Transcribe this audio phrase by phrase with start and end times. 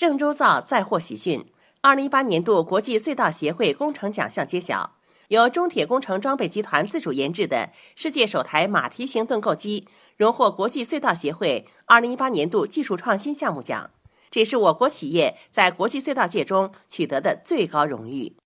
[0.00, 1.44] 郑州造再获喜讯。
[1.82, 4.96] 二零一八年度国际隧道协会工程奖项揭晓。
[5.28, 9.86] 由中铁工程装备集团自主研制的世界首台马蹄形盾构机
[10.16, 13.90] 荣获国际隧道协会二零一八年度技术创新项目奖。
[14.30, 18.34] 这是我国企业在国际隧道界中取得的最高荣誉。